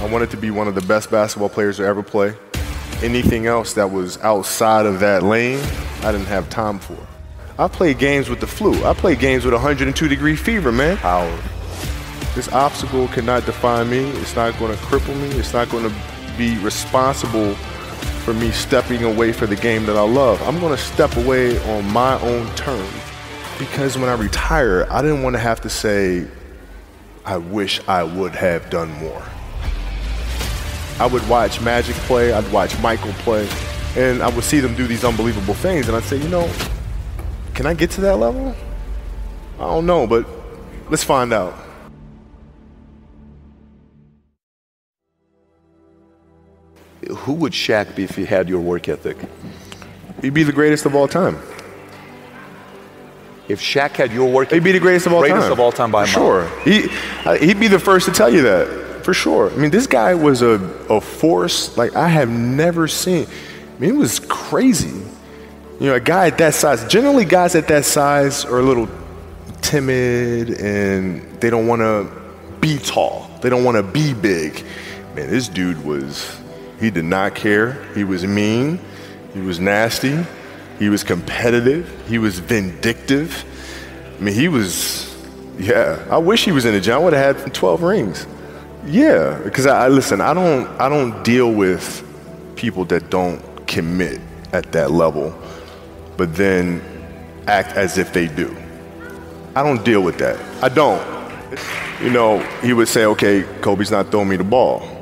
[0.00, 2.34] I wanted to be one of the best basketball players to ever play.
[3.02, 5.62] Anything else that was outside of that lane,
[6.02, 6.96] I didn't have time for.
[7.58, 8.82] I played games with the flu.
[8.86, 10.96] I played games with 102 degree fever, man.
[10.96, 11.38] Power.
[12.34, 14.08] This obstacle cannot define me.
[14.20, 15.28] It's not going to cripple me.
[15.38, 15.94] It's not going to
[16.38, 17.54] be responsible
[18.24, 20.40] for me stepping away for the game that I love.
[20.48, 22.90] I'm going to step away on my own terms
[23.58, 26.26] because when I retire, I didn't want to have to say,
[27.26, 29.22] I wish I would have done more.
[31.00, 33.48] I would watch Magic play, I'd watch Michael play,
[33.96, 36.52] and I would see them do these unbelievable things, and I'd say, you know,
[37.54, 38.54] can I get to that level?
[39.58, 40.26] I don't know, but
[40.90, 41.54] let's find out.
[47.08, 49.16] Who would Shaq be if he had your work ethic?
[50.20, 51.38] He'd be the greatest of all time.
[53.48, 55.52] If Shaq had your work, ethic, he'd be the greatest of all greatest time.
[55.52, 56.46] of all time by sure.
[56.62, 56.90] He,
[57.24, 59.50] uh, he'd be the first to tell you that for sure.
[59.50, 60.52] I mean, this guy was a,
[60.88, 63.26] a force like I have never seen.
[63.26, 65.02] I mean, it was crazy.
[65.80, 66.86] You know, a guy at that size.
[66.86, 68.88] Generally, guys at that size are a little
[69.62, 72.08] timid and they don't want to
[72.60, 73.28] be tall.
[73.42, 74.64] They don't want to be big.
[75.16, 76.40] Man, this dude was.
[76.78, 77.84] He did not care.
[77.96, 78.78] He was mean.
[79.34, 80.24] He was nasty.
[80.78, 81.90] He was competitive.
[82.06, 83.44] He was vindictive.
[84.20, 85.12] I mean, he was,
[85.58, 86.06] yeah.
[86.08, 86.94] I wish he was in the gym.
[86.94, 88.28] I would have had 12 rings.
[88.86, 90.20] Yeah, because I, I listen.
[90.20, 90.66] I don't.
[90.80, 92.06] I don't deal with
[92.56, 94.20] people that don't commit
[94.52, 95.34] at that level,
[96.16, 96.82] but then
[97.46, 98.56] act as if they do.
[99.54, 100.38] I don't deal with that.
[100.62, 101.00] I don't.
[102.02, 104.96] You know, he would say, "Okay, Kobe's not throwing me the ball."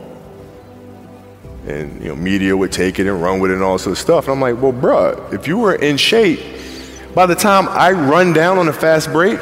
[1.66, 3.98] and you know media would take it and run with it and all sort of
[3.98, 4.24] stuff.
[4.24, 6.40] And I'm like, well, bruh, if you were in shape,
[7.14, 9.38] by the time I run down on a fast break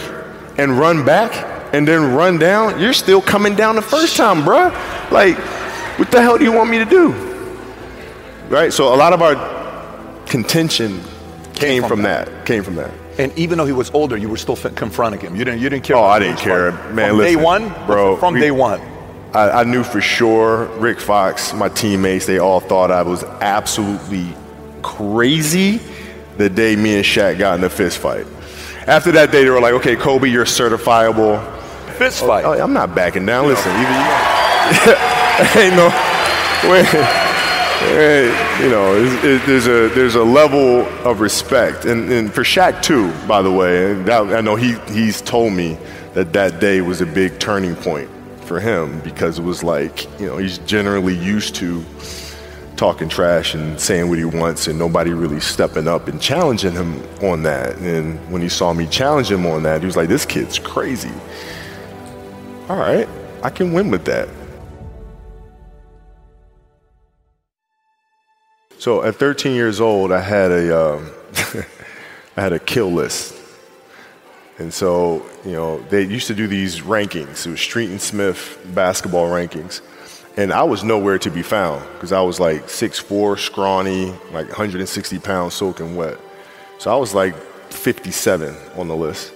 [0.59, 1.33] and run back
[1.73, 4.71] and then run down, you're still coming down the first time, bruh.
[5.11, 5.37] Like,
[5.99, 7.13] what the hell do you want me to do?
[8.49, 8.73] Right.
[8.73, 9.35] So a lot of our
[10.27, 11.01] contention
[11.55, 12.27] came, from, from that.
[12.27, 12.47] that.
[12.47, 12.91] Came from that.
[13.19, 15.37] And even though he was older, you were still f- confronting him.
[15.37, 15.61] You didn't.
[15.61, 15.97] You didn't care.
[15.97, 17.09] Oh, I didn't care, man.
[17.09, 18.17] From listen, day one, bro.
[18.17, 18.81] From we- day one.
[19.35, 24.35] I, I knew for sure Rick Fox, my teammates, they all thought I was absolutely
[24.83, 25.81] crazy
[26.39, 28.27] the day me and Shaq got in a fist fight.
[28.87, 31.41] After that day, they were like, okay, Kobe, you're certifiable.
[31.99, 32.45] Fist fight.
[32.45, 33.47] Oh, I'm not backing down.
[33.47, 35.89] Listen, either you ain't no,
[36.71, 36.93] wait,
[37.83, 42.43] wait, you know, it's- it- there's a there's a level of respect, and, and for
[42.43, 43.95] Shaq too, by the way.
[44.05, 45.79] That, I know he he's told me
[46.15, 48.09] that that day was a big turning point
[48.43, 51.85] for him because it was like you know he's generally used to
[52.77, 57.03] talking trash and saying what he wants and nobody really stepping up and challenging him
[57.23, 57.75] on that.
[57.79, 61.11] And when he saw me challenge him on that, he was like, "This kid's crazy."
[62.69, 63.09] All right,
[63.45, 64.29] I can win with that.
[68.81, 71.11] So at 13 years old, I had a um,
[72.37, 73.37] I had a kill list,
[74.59, 77.47] and so you know they used to do these rankings.
[77.47, 79.81] It was Street and Smith basketball rankings,
[80.37, 85.21] and I was nowhere to be found because I was like 6'4", scrawny, like 160
[85.21, 86.19] pounds, soaking wet.
[86.79, 87.37] So I was like
[87.71, 89.33] 57 on the list.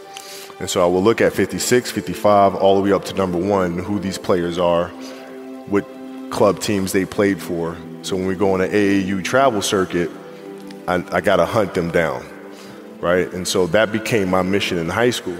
[0.60, 3.78] And so I will look at 56, 55, all the way up to number one,
[3.78, 4.88] who these players are,
[5.68, 5.86] what
[6.28, 7.78] club teams they played for.
[8.02, 10.10] So when we go on an AAU travel circuit,
[10.86, 12.26] I, I got to hunt them down,
[13.00, 13.32] right?
[13.32, 15.38] And so that became my mission in high school,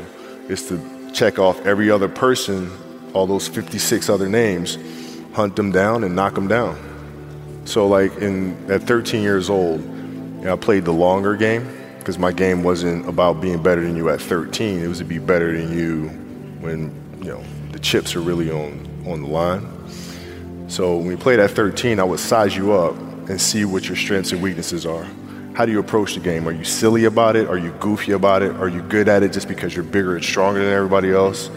[0.49, 2.71] is to check off every other person,
[3.13, 4.79] all those 56 other names,
[5.35, 6.79] hunt them down and knock them down.
[7.67, 12.19] So like in at 13 years old, you know, I played the longer game because
[12.19, 14.83] my game wasn't about being better than you at 13.
[14.83, 16.09] It was to be better than you
[16.61, 16.93] when
[17.23, 19.67] you know the chips are really on on the line.
[20.69, 22.97] So when we played at 13, I would size you up
[23.29, 25.07] and see what your strengths and weaknesses are.
[25.55, 26.49] How do you approach the game?
[26.49, 27.49] Are you silly about it?
[27.49, 28.53] Are you goofy about it?
[28.57, 31.51] Are you good at it just because you're bigger and stronger than everybody else?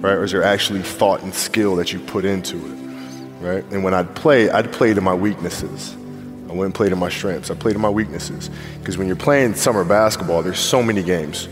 [0.00, 0.12] Right?
[0.12, 2.76] Or is there actually thought and skill that you put into it?
[3.40, 3.64] Right?
[3.72, 5.96] And when I'd play, I'd play to my weaknesses.
[6.48, 7.50] I wouldn't play to my strengths.
[7.50, 8.50] I played to my weaknesses.
[8.78, 11.48] Because when you're playing summer basketball, there's so many games.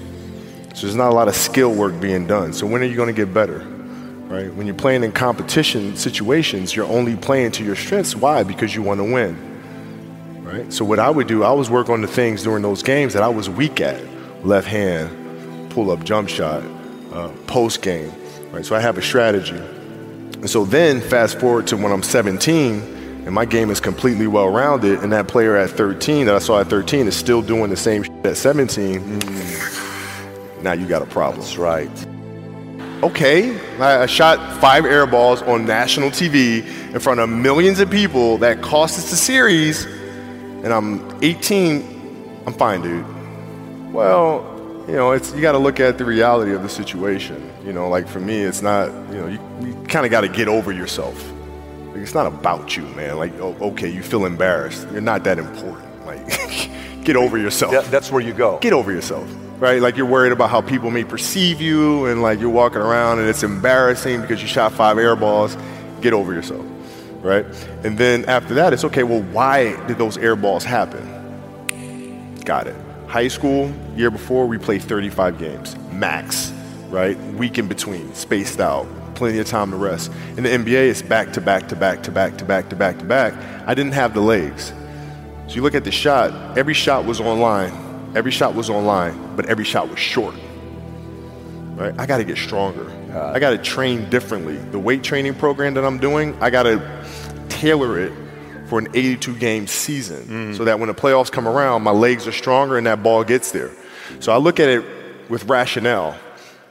[0.75, 2.53] So there's not a lot of skill work being done.
[2.53, 3.59] So when are you going to get better?
[3.59, 4.53] Right?
[4.55, 8.15] When you're playing in competition situations, you're only playing to your strengths.
[8.15, 8.43] Why?
[8.43, 10.43] Because you want to win.
[10.43, 10.73] Right?
[10.73, 13.23] So what I would do, I was work on the things during those games that
[13.23, 14.03] I was weak at.
[14.45, 16.63] Left hand, pull up jump shot,
[17.13, 18.13] uh, post game.
[18.51, 18.65] Right?
[18.65, 19.57] So I have a strategy.
[19.57, 22.94] And so then fast forward to when I'm 17
[23.25, 26.61] and my game is completely well rounded and that player at 13 that I saw
[26.61, 29.01] at 13 is still doing the same shit at 17.
[29.01, 31.41] Mm, now you got a problem.
[31.41, 31.91] That's right
[33.05, 38.39] okay, I shot five air balls on national TV in front of millions of people
[38.39, 43.05] that cost us the series, and I'm 18, I'm fine, dude.
[43.93, 44.51] Well,
[44.89, 47.51] you know, it's you got to look at the reality of the situation.
[47.65, 48.89] You know, like for me, it's not.
[49.13, 51.34] You know, you, you kind of got to get over yourself.
[52.05, 53.17] It's not about you, man.
[53.17, 54.87] Like, oh, okay, you feel embarrassed.
[54.93, 56.07] You're not that important.
[56.07, 56.25] Like,
[57.05, 57.73] get over yourself.
[57.73, 58.59] That, that's where you go.
[58.59, 59.29] Get over yourself
[59.59, 59.81] right?
[59.81, 63.29] Like you're worried about how people may perceive you, and like you're walking around and
[63.29, 65.57] it's embarrassing because you shot five air balls.
[66.01, 66.67] Get over yourself,
[67.23, 67.47] right?
[67.83, 69.03] And then after that, it's okay.
[69.03, 72.41] Well, why did those air balls happen?
[72.45, 72.77] Got it.
[73.07, 76.53] High school year before, we played 35 games max,
[76.89, 77.17] right?
[77.35, 80.11] Week in between, spaced out, plenty of time to rest.
[80.37, 82.99] In the NBA, it's back to back to back to back to back to back
[82.99, 83.35] to back.
[83.67, 84.73] I didn't have the legs.
[85.49, 87.85] So you look at the shot, every shot was online
[88.15, 90.37] Every shot was online, but every shot was short.
[91.75, 91.93] Right?
[91.99, 92.89] I got to get stronger.
[93.13, 94.57] I got to train differently.
[94.57, 97.05] The weight training program that I'm doing, I got to
[97.49, 98.13] tailor it
[98.69, 100.57] for an 82 game season mm.
[100.57, 103.51] so that when the playoffs come around, my legs are stronger and that ball gets
[103.51, 103.71] there.
[104.21, 104.85] So I look at it
[105.29, 106.17] with rationale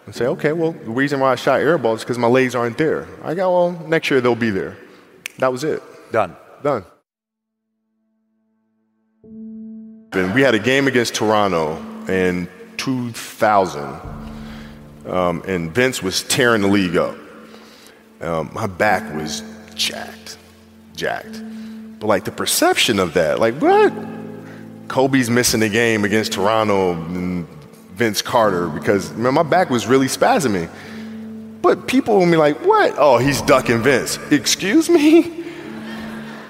[0.06, 2.56] and say, okay, well, the reason why I shot air balls is because my legs
[2.56, 3.08] aren't there.
[3.24, 4.78] I got, well, next year they'll be there.
[5.40, 5.82] That was it.
[6.12, 6.36] Done.
[6.62, 6.86] Done.
[9.24, 11.78] And we had a game against Toronto
[12.08, 12.48] in
[12.78, 14.00] 2000,
[15.08, 17.16] um, and Vince was tearing the league up.
[18.22, 19.42] Um, my back was
[19.74, 20.38] jacked,
[20.96, 21.42] jacked.
[22.00, 23.92] But like the perception of that, like what?
[24.88, 27.48] Kobe's missing the game against Toronto and
[28.04, 30.70] Vince Carter because man, my back was really spasming.
[31.62, 32.96] But people will be like, what?
[32.98, 34.20] Oh, he's ducking Vince.
[34.30, 35.40] Excuse me?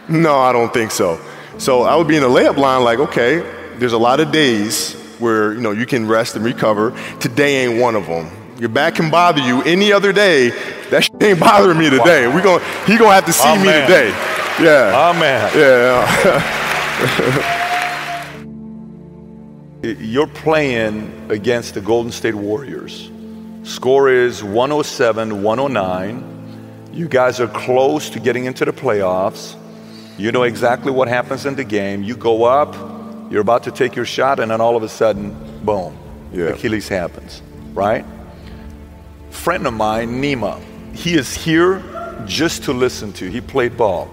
[0.10, 1.18] No, I don't think so.
[1.58, 3.38] So I would be in the layup line like, okay,
[3.78, 6.92] there's a lot of days where you know you can rest and recover.
[7.22, 8.30] Today ain't one of them.
[8.60, 10.50] Your back can bother you any other day.
[10.90, 12.28] That shit ain't bothering me today.
[12.28, 14.10] We gonna, he gonna have to see me today.
[14.60, 14.92] Yeah.
[14.94, 15.50] Oh, Amen.
[15.56, 17.60] Yeah.
[19.84, 23.12] You're playing against the Golden State Warriors.
[23.64, 26.90] Score is 107 109.
[26.94, 29.58] You guys are close to getting into the playoffs.
[30.18, 32.02] You know exactly what happens in the game.
[32.02, 32.74] You go up,
[33.30, 35.36] you're about to take your shot, and then all of a sudden,
[35.66, 35.98] boom,
[36.32, 36.46] yeah.
[36.46, 37.42] Achilles happens,
[37.74, 38.06] right?
[39.32, 40.64] Friend of mine, Nima,
[40.96, 41.84] he is here
[42.26, 43.30] just to listen to.
[43.30, 44.10] He played ball.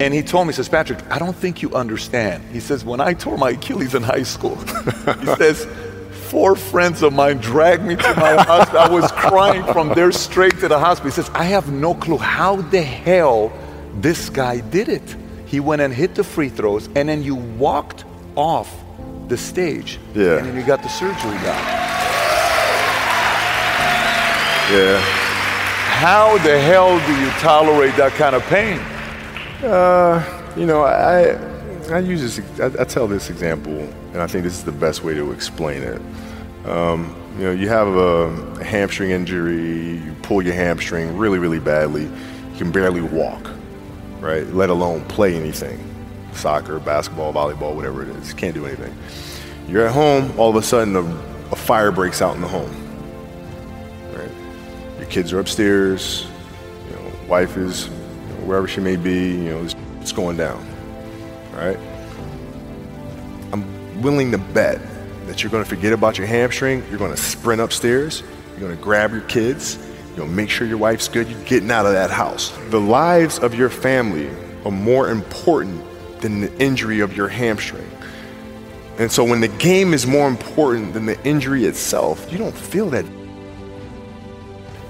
[0.00, 2.44] And he told me, he says, Patrick, I don't think you understand.
[2.52, 4.56] He says, when I tore my Achilles in high school,
[5.20, 5.66] he says,
[6.28, 8.80] four friends of mine dragged me to my hospital.
[8.80, 11.10] I was crying from there straight to the hospital.
[11.10, 13.52] He says, I have no clue how the hell
[14.00, 15.16] this guy did it.
[15.46, 18.04] He went and hit the free throws, and then you walked
[18.36, 18.72] off
[19.28, 19.98] the stage.
[20.14, 20.36] Yeah.
[20.36, 21.88] And then you got the surgery done.
[24.70, 25.00] Yeah.
[25.98, 28.78] How the hell do you tolerate that kind of pain?
[29.62, 31.36] Uh, you know, I
[31.90, 32.60] I use this.
[32.60, 33.78] I, I, tell this example,
[34.12, 36.00] and I think this is the best way to explain it.
[36.66, 38.28] Um, you know, you have a,
[38.60, 43.50] a hamstring injury, you pull your hamstring really, really badly, you can barely walk,
[44.20, 44.46] right?
[44.48, 45.82] Let alone play anything
[46.32, 48.32] soccer, basketball, volleyball, whatever it is.
[48.32, 48.96] Can't do anything.
[49.68, 51.02] You're at home, all of a sudden a,
[51.52, 52.70] a fire breaks out in the home.
[54.12, 54.30] Right?
[54.98, 56.26] Your kids are upstairs,
[56.86, 57.88] you know, wife is
[58.48, 60.66] wherever she may be, you know, it's, it's going down,
[61.52, 61.78] right?
[63.52, 64.80] I'm willing to bet
[65.26, 66.82] that you're going to forget about your hamstring.
[66.88, 68.22] You're going to sprint upstairs.
[68.50, 69.78] You're going to grab your kids.
[70.16, 71.28] To make sure your wife's good.
[71.28, 72.50] You're getting out of that house.
[72.70, 74.28] The lives of your family
[74.64, 75.84] are more important
[76.20, 77.88] than the injury of your hamstring.
[78.98, 82.90] And so when the game is more important than the injury itself, you don't feel
[82.90, 83.04] that.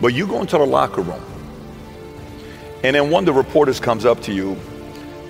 [0.01, 1.23] But you go into the locker room,
[2.85, 4.57] and then one of the reporters comes up to you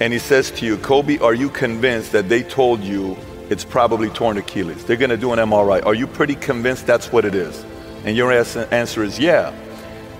[0.00, 3.16] and he says to you, Kobe, are you convinced that they told you
[3.50, 4.84] it's probably torn Achilles?
[4.84, 5.84] They're going to do an MRI.
[5.84, 7.64] Are you pretty convinced that's what it is?
[8.04, 9.52] And your answer is yeah.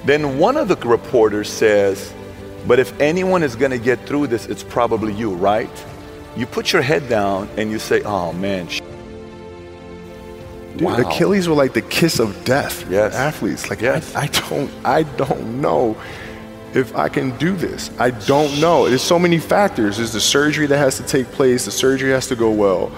[0.05, 2.13] Then one of the reporters says,
[2.67, 5.71] but if anyone is going to get through this, it's probably you, right?
[6.37, 8.81] You put your head down and you say, oh man, sh-.
[10.73, 10.97] Dude, wow.
[10.97, 12.89] Achilles were like the kiss of death.
[12.91, 13.15] Yes.
[13.15, 13.69] Athletes.
[13.71, 14.15] Like yes.
[14.15, 15.97] I, I don't I don't know
[16.75, 17.91] if I can do this.
[17.99, 18.89] I don't know.
[18.89, 19.97] There's so many factors.
[19.97, 21.65] There's the surgery that has to take place.
[21.65, 22.93] The surgery has to go well,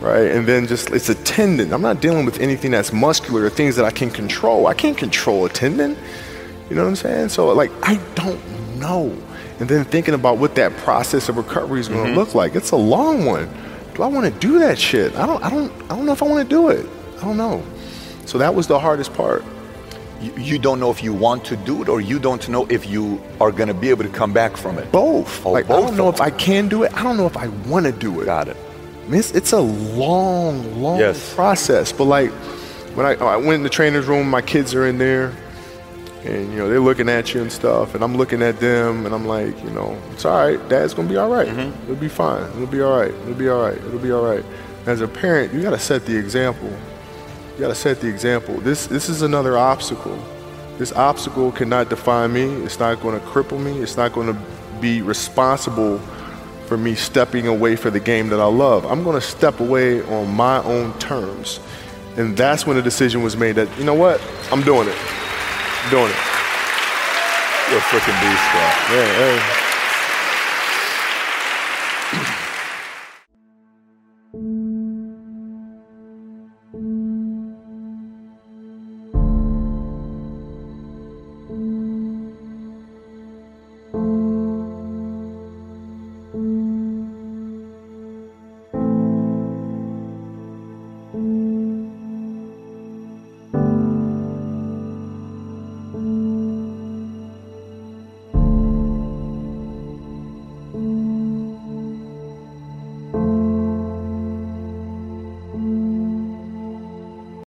[0.00, 0.30] right?
[0.30, 1.72] And then just it's a tendon.
[1.72, 4.66] I'm not dealing with anything that's muscular or things that I can control.
[4.66, 5.96] I can't control a tendon.
[6.68, 7.28] You know what I'm saying?
[7.30, 9.16] So like I don't know.
[9.60, 12.18] And then thinking about what that process of recovery is going to mm-hmm.
[12.18, 12.56] look like.
[12.56, 13.48] It's a long one.
[13.94, 15.14] Do I want to do that shit?
[15.14, 15.42] I don't.
[15.42, 15.72] I don't.
[15.84, 16.86] I don't know if I want to do it.
[17.18, 17.62] I don't know.
[18.26, 19.44] So that was the hardest part
[20.36, 23.22] you, don't know if you want to do it or you don't know if you
[23.40, 24.90] are going to be able to come back from it.
[24.92, 25.44] Both.
[25.44, 26.94] Oh, like both I don't know if I can do it.
[26.94, 28.26] I don't know if I want to do it.
[28.26, 28.56] Got it.
[28.56, 31.34] I mean, it's, it's, a long, long yes.
[31.34, 31.92] process.
[31.92, 32.30] But like
[32.94, 35.34] when I, I went in the trainer's room, my kids are in there,
[36.24, 39.14] and you know they're looking at you and stuff, and I'm looking at them, and
[39.14, 40.68] I'm like, you know, it's all right.
[40.70, 41.48] Dad's gonna be all right.
[41.48, 41.82] mm-hmm.
[41.82, 42.44] It'll be fine.
[42.52, 43.12] It'll be all right.
[43.12, 43.76] It'll be all right.
[43.76, 44.44] It'll be all right.
[44.86, 46.70] As a parent, you got to set the example
[47.54, 48.56] you got to set the example.
[48.56, 50.18] This, this is another obstacle.
[50.76, 52.42] This obstacle cannot define me.
[52.64, 53.78] It's not going to cripple me.
[53.78, 54.36] It's not going to
[54.80, 55.98] be responsible
[56.66, 58.84] for me stepping away for the game that I love.
[58.86, 61.60] I'm going to step away on my own terms.
[62.16, 64.20] And that's when the decision was made that, you know what?
[64.50, 64.96] I'm doing it.
[64.98, 66.16] I'm doing it.
[67.70, 68.62] You're a freaking beast, bro.
[68.96, 69.06] Yeah,
[72.10, 72.40] hey.